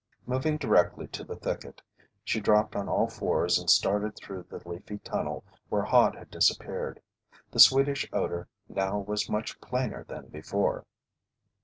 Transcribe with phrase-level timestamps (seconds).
[0.25, 1.79] Moving directly to the thicket,
[2.23, 6.99] she dropped on all fours and started through the leafy tunnel where Hod had disappeared.
[7.51, 10.85] The sweetish odor now was much plainer than before.